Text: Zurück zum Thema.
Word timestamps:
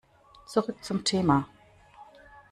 Zurück 0.47 0.81
zum 0.83 1.03
Thema. 1.03 1.47